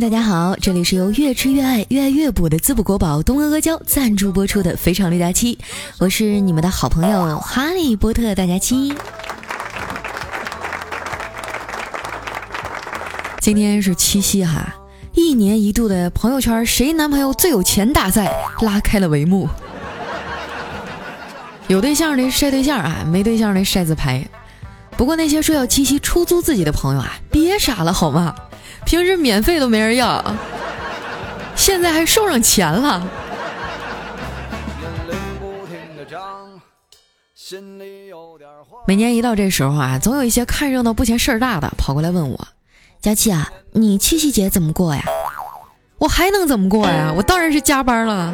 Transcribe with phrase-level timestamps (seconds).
[0.00, 5.54] 大家好，这里是由越吃越爱、越爱越补的滋补国宝东阿阿胶赞助播出的《非常六加七》，
[6.00, 8.92] 我是你们的好朋友哈利波特大家七。
[13.40, 14.74] 今天是七夕哈，
[15.12, 18.28] 一年一度的朋友圈谁男朋友最有钱大赛
[18.62, 19.48] 拉开了帷幕。
[21.68, 24.26] 有对象的晒对象啊，没对象的晒自拍。
[24.96, 28.34] 不过那些说要七夕出租自己的朋友啊，别傻了好吗？
[28.94, 30.24] 平时免费都没人要，
[31.56, 33.04] 现在还收上钱了。
[38.86, 42.48] 每年一到这时候啊，总有一些看热闹不嫌事儿大的跑过来问我
[43.02, 45.02] ：“佳琪啊，你七夕节怎么过呀？”
[45.98, 47.12] 我还能怎么过呀？
[47.16, 48.32] 我当然是加班了。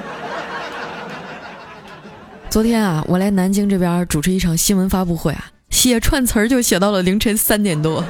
[2.51, 8.05] 昨天啊，我来南京这边主持一场新闻发布会啊，写串词儿就写到了凌晨三点多。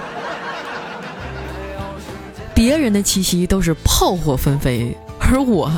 [2.63, 5.73] 别人的七夕都是炮火纷飞，而我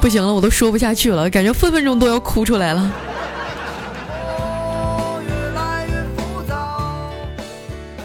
[0.00, 2.92] 不行了，我都说不下去了，感觉分分钟都要哭出来了。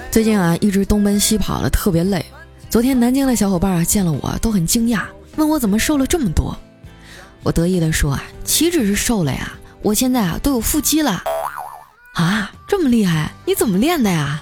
[0.10, 2.26] 最近啊，一直东奔西跑的，特别累。
[2.68, 5.02] 昨天南京的小伙伴啊见了我都很惊讶，
[5.36, 6.58] 问我怎么瘦了这么多。
[7.44, 9.52] 我得意的说啊，岂止是瘦了呀，
[9.84, 11.22] 我现在啊都有腹肌了。
[12.16, 14.42] 啊，这么厉害，你怎么练的呀？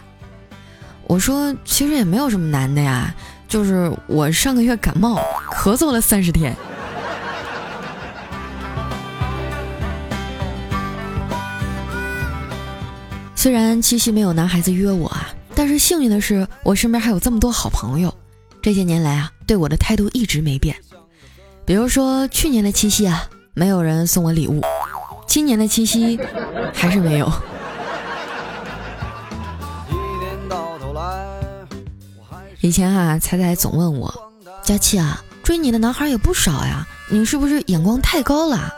[1.08, 3.14] 我说，其实也没有什么难的呀，
[3.48, 6.56] 就是我上个月感冒，咳嗽了三十天。
[13.36, 18.14] 虽然七夕没有男孩子约我啊，但是幸运的是，我身边还有这么多好朋友。
[18.62, 20.76] 这些年来啊，对我的态度一直没变。
[21.66, 24.62] 比如说去年的七夕啊，没有人送我礼物；
[25.28, 26.18] 今年的七夕，
[26.74, 27.30] 还是没有。
[32.64, 34.32] 以前啊，彩彩总问我，
[34.64, 38.74] 佳琪啊，追你的男孩也不少呀，你是不是眼光太高了？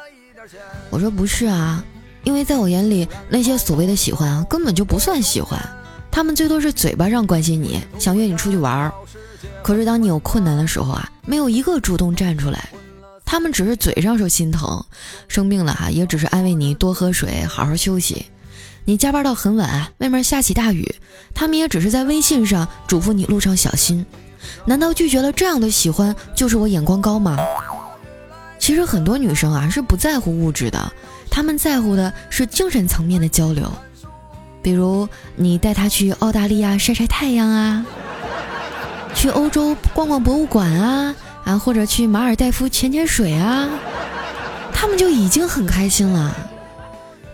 [0.90, 1.85] 我说不是啊，
[2.24, 5.63] 因为在我眼里，那些所谓的喜欢啊，根本就不算喜欢，
[6.09, 8.91] 他们最多是嘴巴上关心你，想约你出去玩儿。
[9.62, 12.68] 可是当你有困难的时候啊，没有一个主动站出来，
[13.24, 14.84] 他们只是嘴上说心疼，
[15.28, 18.25] 生病了哈，也只是安慰你多喝水，好好休息。
[18.85, 20.96] 你加班到很晚，外面下起大雨，
[21.34, 24.06] 他们也只是在微信上嘱咐你路上小心。
[24.63, 27.35] 难道拒绝了这样的喜欢就是我眼光高吗？
[28.59, 30.91] 其实很多女生啊是不在乎物质的，
[31.31, 33.72] 她们在乎的是精神层面的交流。
[34.62, 37.85] 比如你带她去澳大利亚晒晒太阳啊，
[39.16, 43.68] 去欧洲逛逛博物馆啊，啊或者去马尔代夫潜潜水啊，
[44.72, 46.35] 她们就已经很开心了。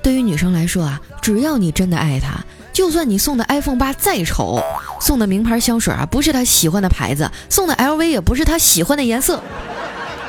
[0.04, 2.40] 对于女生来说啊，只要你真的爱她，
[2.74, 4.60] 就算你送的 iPhone 八再丑，
[5.00, 9.42] 送的名牌香水啊不是她喜欢的牌子，送的 LV 也不是她喜欢的颜色，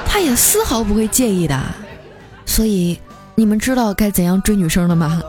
[0.06, 1.58] 她也丝毫不会介意的。
[2.44, 3.00] 所以，
[3.34, 5.22] 你们知道该怎样追女生了吗？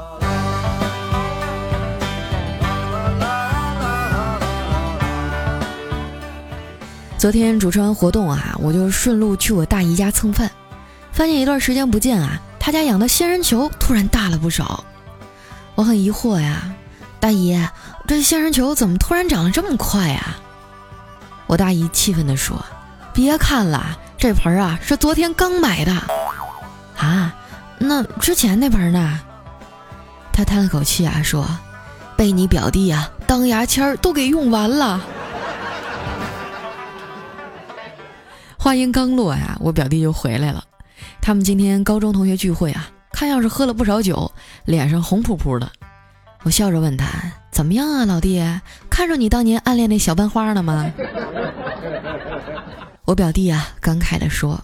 [7.17, 10.51] 昨天主持完活动啊，我就顺路去我大姨家蹭饭，
[11.13, 12.41] 发现一段时间不见啊。
[12.65, 14.85] 他家养的仙人球突然大了不少，
[15.75, 16.73] 我很疑惑呀，
[17.19, 17.61] 大姨，
[18.07, 20.37] 这仙人球怎么突然长得这么快呀？
[21.45, 22.63] 我大姨气愤地说
[23.13, 25.91] ：“别看了，这盆啊是昨天刚买的。”
[26.97, 27.35] 啊，
[27.79, 29.19] 那之前那盆呢？
[30.31, 31.45] 他叹了口气啊说
[32.15, 35.01] ：“被你表弟啊当牙签都给用完了。
[38.57, 40.63] ”话音刚落呀，我表弟就回来了。
[41.21, 44.31] 他们今天高中同学聚会啊，看样是喝了不少酒，
[44.65, 45.71] 脸上红扑扑的。
[46.43, 47.05] 我笑着问他
[47.51, 48.43] ：“怎么样啊，老弟？
[48.89, 50.91] 看着你当年暗恋那小班花了吗？”
[53.05, 54.61] 我表弟啊，感慨地说：“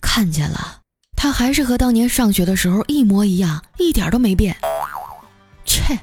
[0.00, 0.78] 看见了，
[1.16, 4.56] 他还是和当年上学的时候一模一样，一点都没变。”
[5.66, 5.98] 切，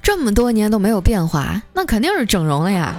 [0.00, 2.94] 这么多年都没有变化，那肯定是整容了呀。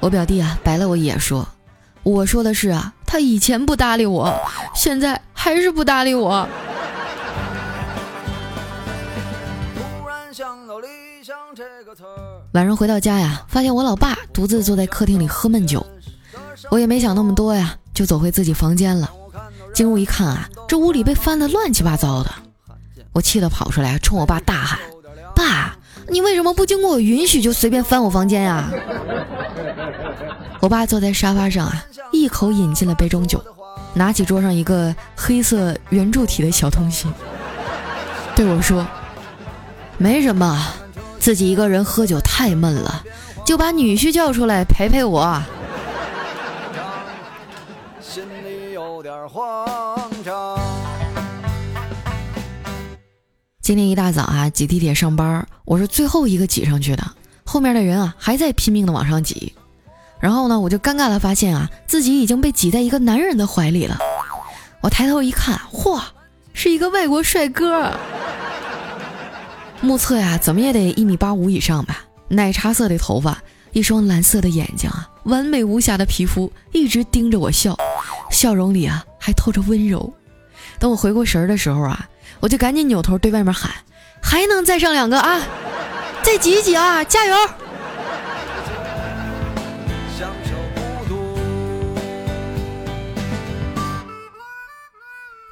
[0.00, 1.46] 我表弟啊，白了我一眼说
[2.02, 4.34] ：“我说的是啊。”他以前不搭理我，
[4.74, 6.48] 现在还是不搭理我。
[12.52, 15.86] 晚上回到家呀，发现我老爸独自坐在客厅里喝闷酒，
[16.70, 19.10] 我也没想那么多呀，就走回自己房间了。
[19.74, 22.30] 进屋一看啊，这屋里被翻得乱七八糟的，
[23.12, 24.78] 我气得跑出来，冲我爸大喊
[25.36, 25.76] ：“爸，
[26.08, 28.70] 你为什么不经过我允许就随便翻我房间呀？”
[30.60, 31.84] 我爸坐在沙发上啊。
[32.22, 33.42] 一口饮尽了杯中酒，
[33.94, 37.08] 拿起桌上一个黑色圆柱体的小东西，
[38.36, 38.86] 对我说
[39.98, 40.56] ：“没什么，
[41.18, 43.02] 自己一个人喝酒太闷了，
[43.44, 45.42] 就把女婿叫出来陪陪我。
[53.60, 57.02] 今天一大早啊，挤地铁上班，我是最后一个挤上去的，
[57.42, 59.52] 后面的人啊还在拼命的往上挤。
[60.22, 63.98] 然后呢，我就尴尬的发现啊，自己已经被挤在一个男人的怀里了。
[64.80, 66.00] 我抬头一看，嚯，
[66.52, 67.90] 是一个外国帅哥。
[69.80, 73.36] 目测呀，怎么也得一米八五以上吧，奶茶色的头发，
[73.72, 77.76] 一双蓝色的眼睛啊，完美无瑕的皮肤，一直盯着我笑，
[78.30, 80.14] 笑容里啊还透着温柔。
[80.78, 82.08] 等我回过神儿的时候啊，
[82.38, 83.72] 我就赶紧扭头对外面喊
[84.22, 85.40] ：“还能再上两个啊，
[86.22, 87.36] 再挤一挤啊，加油！”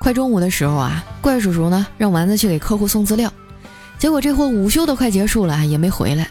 [0.02, 3.30] 快中午的时候啊，怪叔叔呢让丸子去给客户送资料。
[3.98, 6.26] 结果这货午休都快结束了，也没回来，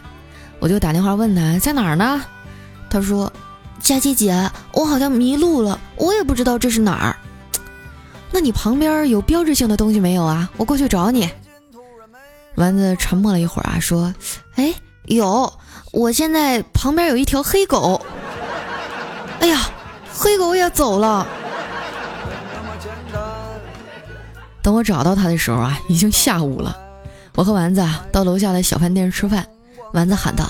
[0.58, 2.20] 我就打电话问他在哪儿呢？
[2.90, 3.32] 他说
[3.78, 7.16] ：“佳琪姐，我好像迷路了，我也不知道这是哪儿。
[8.32, 10.50] ”那你旁边有标志性的东西没有啊？
[10.56, 11.30] 我过去找你。
[12.56, 14.12] 丸子沉默了一会儿啊，说
[14.56, 14.74] ：“哎，
[15.04, 15.52] 有，
[15.92, 18.04] 我现在旁边有一条黑狗。
[19.38, 19.70] 哎呀，
[20.12, 21.24] 黑狗也走了。
[24.70, 26.76] 等我找到他的时候啊，已经下午了。”
[27.34, 29.44] 我和丸子啊到楼下的小饭店吃饭，
[29.92, 30.48] 丸子喊道：“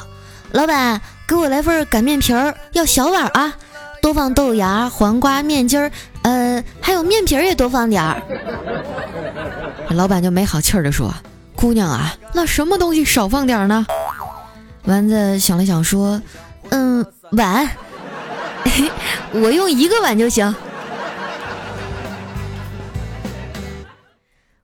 [0.53, 3.55] 老板，给我来份擀面皮儿，要小碗啊，
[4.03, 5.91] 多放豆芽、黄瓜、面筋儿，
[6.21, 8.21] 呃，还有面皮儿也多放点儿。”
[9.89, 11.15] 老板就没好气儿的说
[11.57, 13.87] ：“姑娘啊，那什么东西少放点儿呢？”
[14.85, 16.21] 丸子想了想说
[16.69, 17.67] ：“嗯，碗，
[19.33, 20.55] 我用一个碗就行。”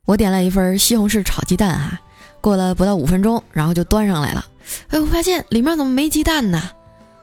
[0.06, 2.00] 我点了一份西红柿炒鸡蛋哈。
[2.40, 4.46] 过了不到五分钟，然后就端上来了。
[4.88, 6.62] 哎，我发现里面怎么没鸡蛋呢？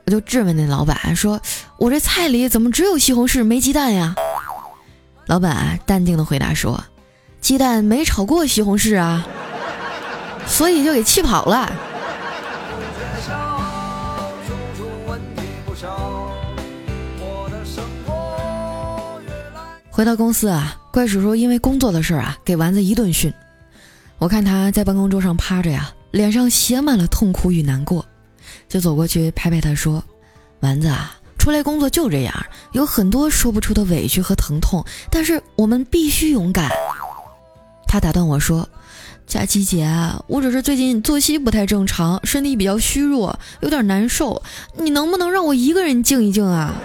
[0.06, 1.40] 我就质问那老板说
[1.80, 4.14] ：“我这菜里怎么只有西红柿没鸡蛋呀？”
[5.28, 6.84] 老板淡定的回答说
[7.40, 9.26] ：“鸡蛋没炒过西红柿啊，
[10.46, 11.72] 所以就给气跑了。”
[19.90, 23.34] 回到公司啊，怪叔叔因为工作的事儿啊，给丸子一顿训。
[24.20, 28.06] 我看他在办公桌上趴着呀，脸上写满了痛苦与难过，
[28.70, 30.04] 就走过去拍拍他说
[30.62, 36.70] ：“丸子啊，出来工作就这样，有很多说不出的委屈和疼痛，但是我们必须勇敢。”
[37.90, 38.70] 他打断我说
[39.26, 39.92] ：“佳琪姐，
[40.28, 44.44] 我只是最近作息不太正常，身体比较虚弱，有点难受，
[44.78, 46.76] 你能不能让我一个人静一静啊？”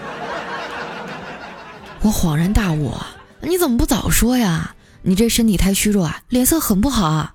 [2.01, 7.35] 我恍然大悟：“啊你怎么不早说呀？”你这身体太虚弱啊，脸色很不好啊。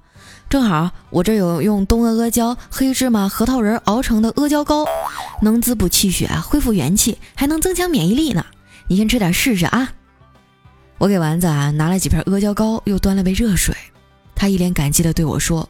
[0.49, 4.85] 正好我这有用东阿阿胶、黑芝麻、核桃仁熬成的阿胶糕，
[5.41, 8.45] 能滋补气血、恢复元气，还能增强免疫力呢。
[8.87, 9.93] 你先吃点试试啊。
[10.99, 13.75] 我给丸子啊拿了几片阿胶糕，又端了杯热水。
[14.35, 15.67] 他一脸感激地对我说：“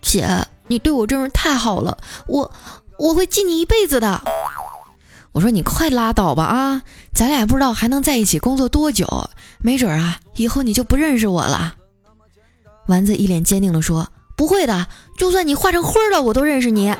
[0.00, 2.50] 姐，你对我真是太好了，我
[2.98, 4.22] 我会记你一辈子的。”
[5.34, 9.28] 我说：“你快拉倒吧啊，咱俩不知道还能在一起工作多久。”
[9.60, 11.74] 没准啊，以后你就不认识我了。
[12.86, 14.86] 丸子一脸坚定地说：“不会的，
[15.18, 16.94] 就算你化成灰了，我都认识你。”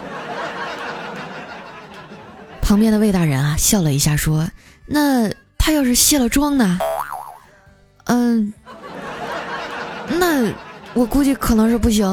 [2.61, 4.49] 旁边的魏大人啊笑了一下说
[4.87, 6.81] ：“那他要是卸了妆呢？
[8.07, 8.53] 嗯，
[10.09, 10.53] 那
[10.93, 12.05] 我估计可能是不行。”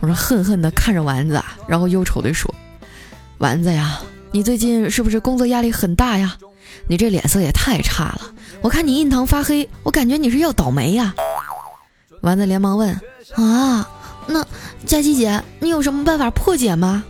[0.00, 2.54] 我说恨恨的看着丸子，然后忧愁的说
[3.40, 3.98] ：“丸子呀，
[4.32, 6.36] 你最近是不是工作压力很大呀？”
[6.86, 8.20] 你这脸色也太差了，
[8.60, 11.14] 我看你印堂发黑，我感觉你是要倒霉呀。
[12.20, 12.90] 丸子连忙问
[13.34, 13.88] ：“啊，
[14.26, 14.44] 那
[14.84, 17.02] 佳琪姐，你有什么办法破解吗？”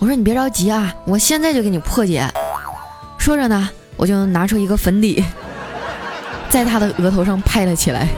[0.00, 2.26] 我说：“你别着急啊，我现在就给你破解。”
[3.18, 5.22] 说着呢，我就拿出一个粉底，
[6.48, 8.08] 在他的额头上拍了起来。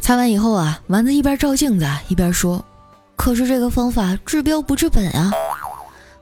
[0.00, 2.64] 擦完以后啊，丸子一边照镜子一边说
[3.16, 5.32] ：“可是这个方法治标不治本啊。”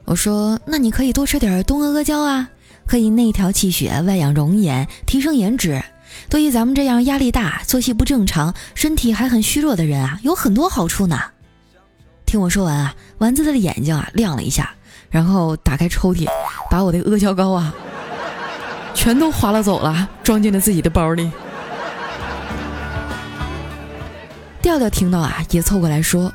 [0.04, 2.48] 我说：“那你可以多吃点东阿阿胶啊，
[2.86, 5.82] 可以内调气血、外养容颜、提升颜值。
[6.28, 11.20] 对于咱们这样压力大、作息不正常、身体还很虚弱的人啊，有很多好处呢。”
[12.26, 14.74] 听我说完啊，丸子的眼睛啊亮了一下，
[15.08, 16.26] 然后打开抽屉，
[16.70, 17.72] 把我的阿胶糕啊
[18.94, 21.30] 全都划拉走了，装进了自己的包里。
[24.60, 26.32] 调调听到啊，也凑过来说。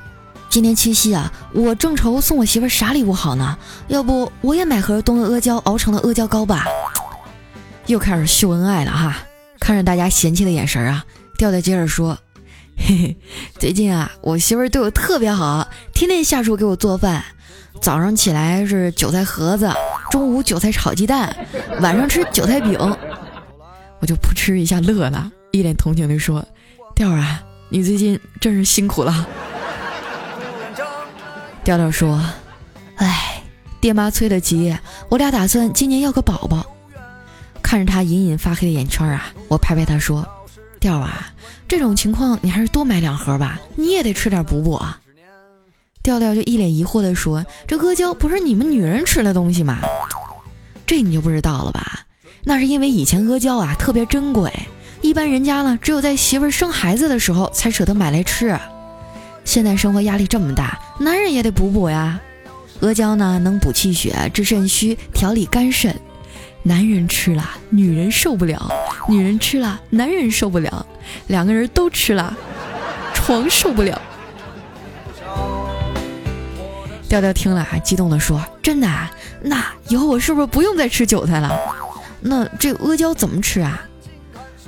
[0.50, 3.58] 今天七夕啊，我正愁送我媳妇儿啥礼物好呢？
[3.88, 6.66] 要不我也买盒冬阿阿胶熬成的阿胶糕吧？
[7.86, 9.18] 又开始秀恩爱了哈！
[9.60, 11.06] 看着大家嫌弃的眼神啊，
[11.38, 12.18] 调调接着说
[12.78, 13.18] ：“嘿嘿，
[13.60, 17.24] 最近啊，我媳妇儿对我特别好，天天下厨给我做饭。
[17.80, 19.72] 早上起来是韭菜盒子，
[20.10, 21.36] 中午韭菜炒鸡蛋，
[21.82, 22.78] 晚上吃韭菜饼。
[24.00, 26.44] 我就扑哧一下乐了，一脸同情地说
[26.96, 29.28] ：“调儿啊，你最近真是辛苦了。”
[31.68, 32.24] 调调说
[32.96, 33.44] ：“哎，
[33.82, 34.74] 爹妈催得急，
[35.10, 36.66] 我俩打算今年要个宝宝。”
[37.62, 40.26] 看着他隐隐发黑的眼圈啊，我拍拍他说
[40.80, 41.34] ：“调啊，
[41.68, 45.02] 这种情况你还是多买两盒吧，你也得吃点补补啊。”
[46.02, 49.80] 调调就一脸疑惑地说：“这阿胶不是你们女人吃的东西吗？
[50.86, 52.06] 这你就不知道了吧？
[52.46, 54.54] 那是因为以前阿胶啊特别珍贵，
[55.02, 58.58] 一般人家呢只有在媳妇生孩子的时候才舍得买来吃。
[59.48, 62.20] 现在生活压力这么大，男人也得补补呀。
[62.82, 65.96] 阿胶呢能补气血、治肾虚、调理肝肾。”
[66.64, 68.70] 男人吃了，女人受不了；
[69.08, 70.86] 女人吃了，男人受不了。
[71.28, 72.36] 两个人都吃了，
[73.14, 74.02] 床受不了。
[77.08, 79.10] 调调听了，还激动地说：“真的啊？
[79.42, 81.58] 那以后我是不是不用再吃韭菜了？
[82.20, 83.82] 那这阿胶怎么吃啊？”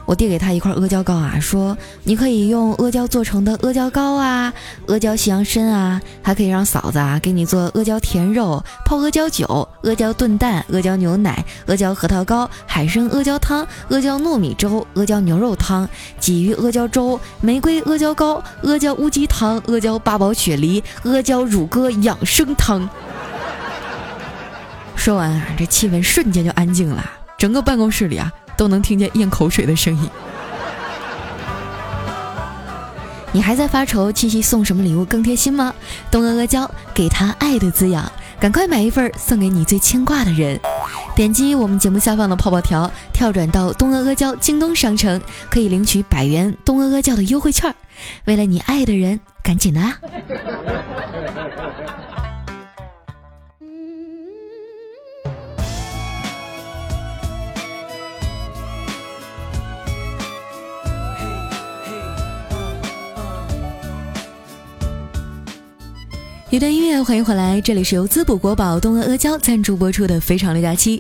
[0.10, 4.52] 我递给他一块阿胶糕啊，说你可以用阿胶做成的阿胶糕啊，
[4.88, 9.46] 阿胶西洋参啊，还可以让嫂子啊给你做阿胶甜肉、泡阿胶酒、
[9.84, 15.88] 阿胶炖蛋、阿胶牛奶、阿胶核桃糕、海参阿胶汤、阿胶糯米粥、阿胶牛肉汤、
[16.20, 22.90] 鲫鱼阿胶粥、玫瑰阿胶糕、阿胶乌鸡汤、阿胶八宝雪梨、阿胶乳鸽养生汤。
[24.96, 28.34] 说完啊，这气氛瞬间就安静了，整个办公室里啊。
[28.60, 30.10] 都能听见咽口水的声音。
[33.32, 35.74] 你还在发愁七夕送什么礼物更贴心吗？
[36.12, 40.60] 东阿阿胶给他爱的滋养，赶快买一份送给你最牵挂的人。
[41.16, 47.74] 点击我们节目下方的泡泡条，跳转到东阿阿胶京东商城，可以领取百元东阿阿胶的优惠券。
[48.26, 49.98] 为了你爱的人，赶紧的啊！
[66.52, 70.98] 一段音乐，欢迎回来，这里是由滋补国宝东阿阿胶赞助播出的《非常六加七》。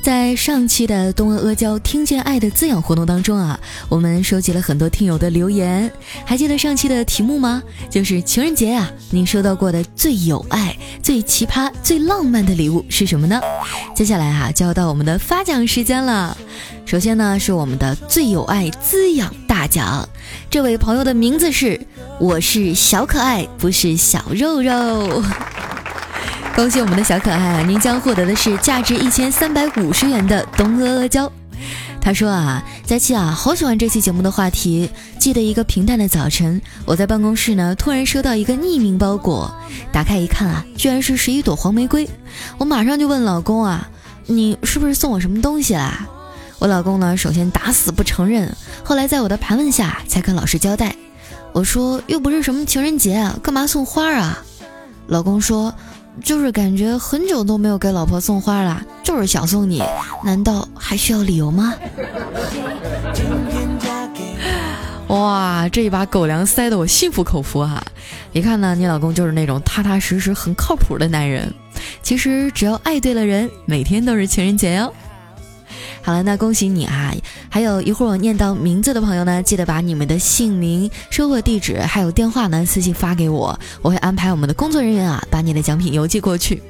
[0.00, 3.60] 在上期的东阿阿胶听见爱的滋养活动当中啊，
[3.90, 5.92] 我们收集了很多听友的留言，
[6.24, 7.62] 还记得上期的题目吗？
[7.90, 13.38] 就是情人节啊，您收到过的最有爱、最奇葩、最浪漫的礼物是什么呢？
[13.94, 16.34] 接下来啊，就要到我们的发奖时间了。
[16.86, 20.08] 首先呢，是我们的最有爱滋养大奖，
[20.48, 21.78] 这位朋友的名字是。
[22.18, 25.22] 我是小可爱，不是小肉肉。
[26.56, 27.62] 恭喜我们的小可爱啊！
[27.66, 31.30] 您将获得的是价值一千三百五十元的东阿阿胶。
[32.00, 34.88] 他说啊，佳期啊，好喜欢这期节目的话题。
[35.18, 39.54] 记得一个平淡的早晨，我在办公室呢，突然收到一个匿名包裹，
[39.92, 42.08] 打开一看啊，居然是十一朵黄玫瑰。
[42.56, 43.90] 我马上就问老公啊，
[44.24, 46.06] 你是不是送我什么东西啦？
[46.58, 50.96] 我老公呢，首先打死不承认，后来在我的盘问下，才跟老师交代。
[51.52, 54.42] 我说又不是什么情人节，干嘛送花啊？
[55.06, 55.74] 老公说，
[56.22, 59.82] 就是感觉很久都没有给老婆送花了，就是想送你。
[60.24, 61.74] 难道还需要理由吗？
[65.08, 67.80] 哇，这一把狗粮塞得我心服口服哈！
[68.32, 71.54] 一看呢，你老公就是那种踏踏实实、很靠谱的男人。
[72.02, 74.92] 其实只要爱对了人，每天都是情人节哟。
[76.02, 77.14] 好了，那恭喜你啊！
[77.48, 86.62] 还有一会儿我念到名字的朋友呢，记得把你们的姓名、收货地址还有电话呢私信发给我，我会安排我们的工作人员啊把你的奖品邮寄过去。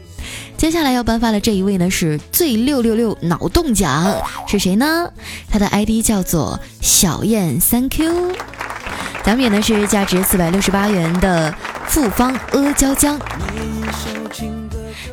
[0.56, 4.12] 接下来要颁发的这一位呢是最六六六脑洞奖，
[4.46, 5.08] 是谁呢？
[5.48, 8.32] 他的 ID 叫做小燕三 Q，
[9.24, 11.54] 奖品呢是价值四百六十八元的
[11.86, 13.18] 复方阿胶浆。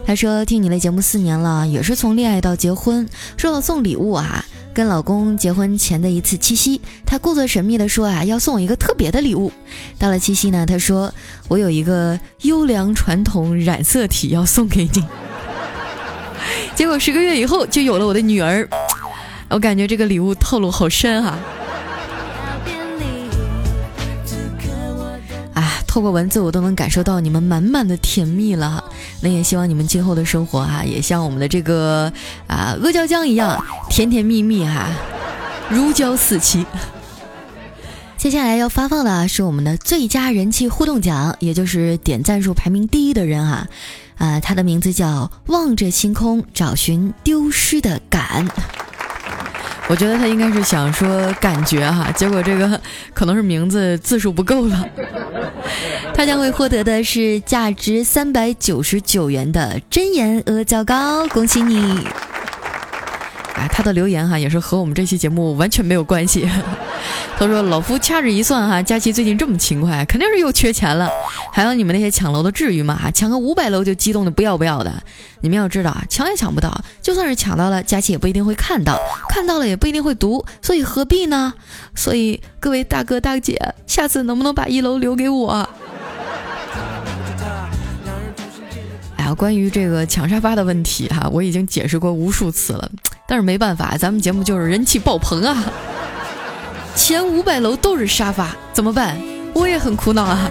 [0.05, 3.07] 他说：“听你的节目四年了，也是从恋爱到结婚。
[3.37, 9.51] 说到送礼物啊，跟老公结婚前的一次七夕，他故作神秘的说啊，要送我一个特别的礼物。
[9.99, 11.13] 到了七夕呢，他说
[11.47, 15.03] 我有一个优良传统染色体要送给你。
[16.75, 18.67] 结果十个月以后就有了我的女儿。
[19.49, 21.39] 我感觉这个礼物套路好深啊。”
[25.93, 28.83] 透过文字，我都能感受到你们满满的甜蜜了。
[29.21, 32.11] 那也希望你们今后的生活哈，也像我们的这个
[32.47, 34.89] 啊阿胶浆一样甜甜蜜蜜哈，
[35.69, 36.65] 如胶似漆。
[38.17, 43.67] 接下来要发放的是我们的最佳人气互动奖，也就是点赞数排名第一的人啊，
[44.17, 48.47] 啊，他的名字叫望着星空找寻丢失的感。
[49.87, 52.79] 我觉得他应该是想说感觉哈，结果这个
[53.13, 54.85] 可能是名字字数不够了。
[56.15, 62.07] 他将会获得的是价值三百九十九元的真言阿胶糕，恭喜你！
[63.67, 66.49] 他的留言哈也是和我们这期节目完全没有关系。
[67.37, 71.09] 他说：“老夫掐指一算哈，佳琪最近这么勤快，肯定是又缺钱了。
[71.51, 73.11] 还有你们那些抢楼的，至于吗？
[73.13, 75.03] 抢个五百楼就激动的不要不要的。
[75.41, 78.97] 你们要知道啊，抢也抢不到，就算是抢到了，佳琪也不一定会看到，
[79.29, 81.53] 看到了也不一定会读，所以何必呢？
[81.95, 85.67] 所以各位大哥大姐，下次能不能把一楼留给我？
[89.17, 92.89] 哎呀，关于这个抢沙发的问题哈，我已经解释过无数次了，
[93.27, 95.63] 但是没办法，咱们节目就是人气爆棚啊。”
[96.95, 99.17] 前五百楼都是沙发，怎么办？
[99.53, 100.49] 我也很苦恼啊。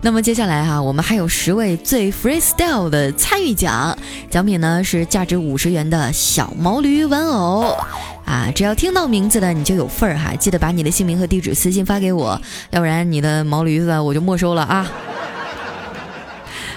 [0.00, 3.96] 那么接下来哈，我们还有十位最 freestyle 的参与奖，
[4.30, 7.76] 奖品呢是价值五十元的小毛驴玩偶
[8.24, 8.48] 啊！
[8.54, 14.88] 只要听到名字的你就有份儿哈，记得把你的姓名和地址私信发给我，要不然你的毛驴子我就没收了啊。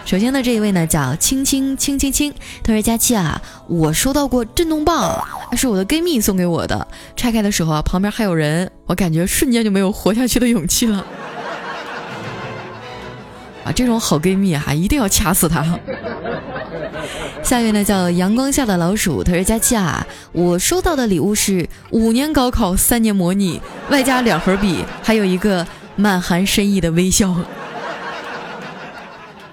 [0.10, 5.24] 首先呢，这一位呢叫青青青青青，他说：“佳期啊，我收到过震动棒，
[5.56, 6.88] 是我的闺蜜送给我的。
[7.16, 11.06] 拆开的时候啊，旁边还有人，我感觉瞬间就没有活下去的勇气了。
[13.64, 15.64] 啊，这种好闺蜜啊，一定要掐死她。
[17.44, 23.62] 下一位呢叫阳光下的老鼠，他说：佳期啊，我收到的礼物是五年高考三年模拟，
[23.92, 27.36] 外加两盒笔，还有一个满含深意的微笑。”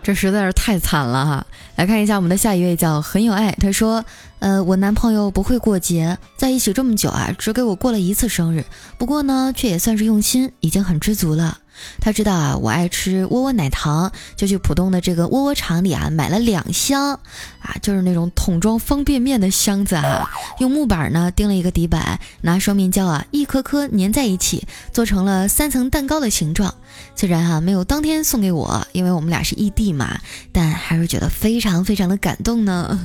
[0.06, 1.46] 这实在是太惨了哈！
[1.74, 3.50] 来看一下我们的下一位，叫很有爱。
[3.60, 4.04] 他说
[4.38, 8.64] ：“呃，我男朋友不会过节，在一起这么久啊，只给我过了一次生日。
[8.98, 11.58] 不过呢，却也算是用心，已经很知足了。”
[12.00, 17.14] 他知道啊，我爱吃窝窝奶糖，就去浦东的这个窝窝厂里啊买了两箱，
[17.60, 26.74] 啊，就是那种桶装方便面的箱子啊，用木板呢钉了一个底板，拿双面胶啊一颗颗粘在一起，做成了三层蛋糕的形状。
[27.14, 30.18] 虽然哈没有当天送给我，因为我们俩是异地嘛，
[30.52, 32.98] 但还是觉得非常非常的感动呢。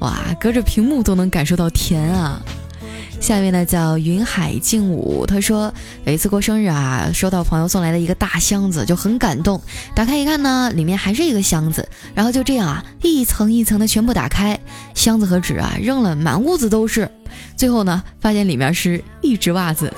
[0.00, 2.40] 哇，隔着屏幕都能感受到甜啊！
[3.20, 5.72] 下一位呢叫云海静舞，他说
[6.04, 9.60] 有一次过生日啊，收到朋友送来的一个大箱子，就很感动。
[9.96, 14.56] 打开一看呢，里面还是一个箱子，然后就这样啊，一层一层的全部打开，
[14.94, 17.10] 箱子和纸啊扔了满屋子都是。
[17.56, 19.92] 最后呢，发现里面是一只袜子，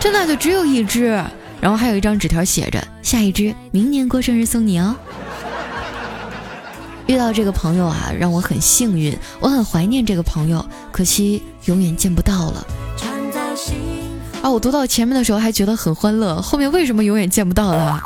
[0.00, 1.22] 真的就只有一只，
[1.60, 4.96] 然后还有一张纸条写着下一只明年过生日送你哦。
[7.06, 12.66] 遇到这个朋友啊，让我很幸运，我很怀念这个朋友，可惜永远见不到了。
[14.42, 18.02] 啊，我读到前面的时候还觉得很欢乐，后面为什么永远见不到了？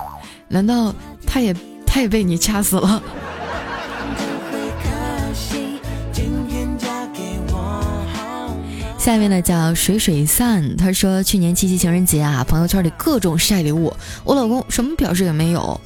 [0.48, 0.94] 难道
[1.26, 3.02] 他也他也被你掐死了？
[8.98, 13.90] 下面呢叫水水散，他说去年七夕情人节啊，朋友圈里各种晒礼物，
[14.24, 15.80] 我老公什么表示也没有。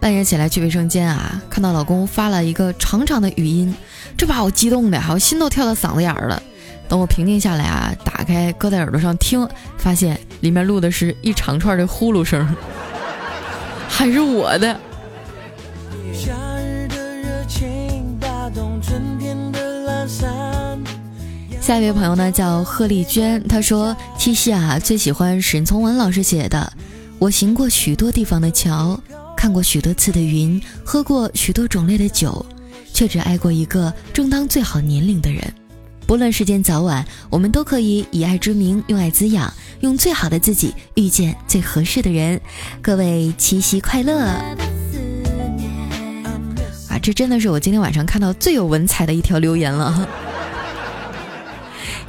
[0.00, 3.74] 半夜起来去卫生间啊，看到老公发了一个长长的语音，
[4.16, 6.42] 这把我激动的，我心都跳到嗓子眼儿了。
[6.88, 12.48] 等我平静下来啊，打开搁在耳朵上听，发现里面录的是一长串的呼噜声，
[13.88, 14.74] 还是我的。
[21.60, 26.72] 下一位朋友呢叫贺丽娟，她说七夕啊最喜欢沈从文老师写的
[27.18, 28.98] 《我行过许多地方的桥》。
[29.40, 32.44] 看过许多次的云，喝过许多种类的酒，
[32.92, 35.42] 却只爱过一个正当最好年龄的人。
[36.06, 39.50] 不论时间早晚，我们都可以以爱之名，用爱滋养，
[39.80, 42.38] 用最好的自己遇见最合适的人。
[42.82, 44.18] 各位七夕快乐！
[46.90, 50.06] 啊，这真的是我今天晚上看到最有文采的一条留言了。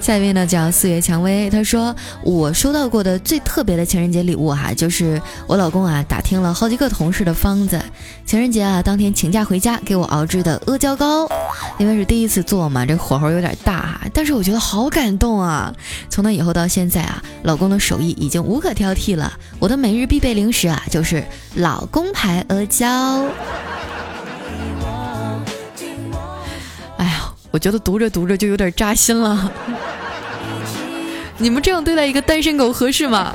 [0.02, 7.80] 下一位呢叫四月蔷薇，他说我收到过的最特别的情人节礼物哈，就是我老公啊打听了好几个同事的方子，
[8.26, 11.30] 情人节啊当天请假回家给我熬制的阿胶糕，
[11.78, 15.72] 因为是第一次做嘛，这火候有点大哈，但是我觉得好感动啊。
[16.10, 23.24] 从那以后到现在啊，老公的手艺已经无可挑剔了，我的每日必备零食啊就是老公牌阿胶。
[27.52, 29.52] 我觉得读着读着就有点扎心了。
[31.38, 33.34] 你们这样对待一个单身狗合适吗？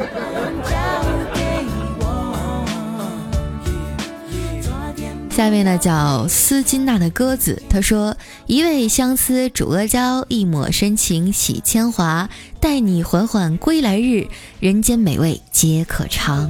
[5.30, 8.16] 下一位呢叫斯金娜的鸽子，他说
[8.48, 12.30] ：“一味相思煮阿胶，一抹深情洗铅华。
[12.58, 14.28] 待你缓缓归来日，
[14.60, 16.48] 人间美味皆可尝。”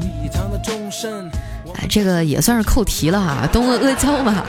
[1.74, 4.46] 啊，这个也算是扣题了哈，东阿阿胶嘛。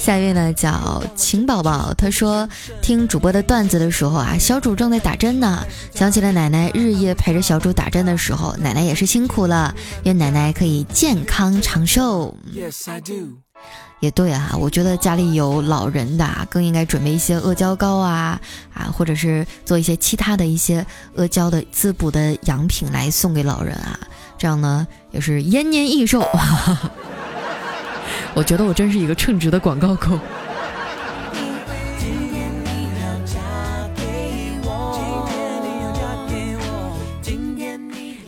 [0.00, 2.48] 下一位呢叫晴宝宝，他说
[2.80, 5.62] 听主播的段子的时候啊，小主正在打针呢，
[5.94, 12.34] 想起了奶奶日夜陪着小主打针的时候，奶奶也是辛苦了，愿奶奶可以健康长寿。
[12.50, 13.12] Yes, I do
[14.00, 18.40] 也对啊，我觉得家里有老人的啊更应该准备一些阿胶糕啊
[18.72, 20.84] 啊，或者是做一些其他的一些
[21.16, 24.00] 阿胶的滋补的养品来送给老人啊，
[24.38, 26.26] 这样呢也是延年益寿。
[28.34, 30.18] 我觉得我真是一个称职的广告狗。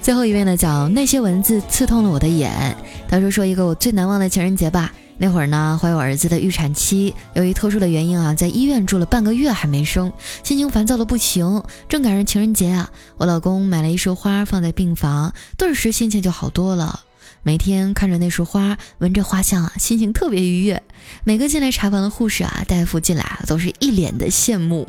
[0.02, 2.76] 最后一位呢，叫那些文字刺痛了我的眼。
[3.08, 4.92] 他说说一个我最难忘的情人节吧。
[5.16, 10.12] 那会儿呢，怀有儿子的预产期，由于特殊的原因啊，在医院住了半个月还没生，
[10.42, 11.62] 心情烦躁的不行。
[11.88, 17.00] 正赶上情人节啊，我老公买了一束花放在病房，顿时心情就好多了。
[17.44, 20.80] 每天看着那束花，闻着花香啊，心情特别愉悦。
[21.24, 24.88] 每个进来查房的护士啊、大夫进来啊，都是一脸的羡慕。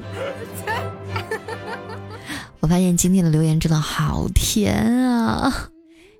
[2.61, 5.69] 我发现今天的留言真的好甜啊！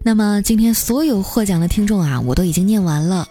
[0.04, 3.28] 那么今天所有获奖的听众啊，我都已经念完了。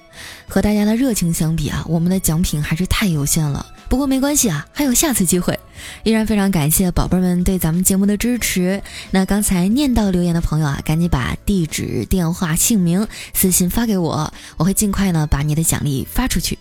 [0.49, 3.67] 和大家的热情相比啊，我们的奖品还是太有限了。
[3.93, 5.61] 不过没关系啊，还有下次机会。
[6.03, 8.83] 依然非常感谢宝贝们对咱们节目的支持。
[9.11, 16.59] 那刚才念到留言的朋友啊，赶紧把地址、电话、姓名私信发给我，我会尽快呢把你的奖励发出去。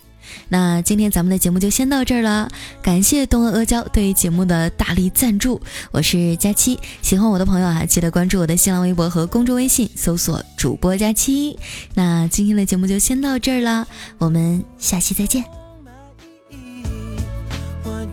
[0.50, 2.50] 那今天咱们的节目就先到这儿了，
[2.82, 5.58] 感谢东阿阿胶对节目的大力赞助。
[5.90, 11.58] 我是佳期，喜欢我的朋友啊，记得关注我的新浪微博和公众微信，搜索主播佳期。
[11.94, 15.61] 那今天的节目就先到这儿了，我们下期再见。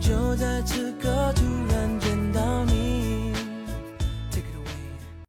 [0.00, 1.99] 就在此刻突然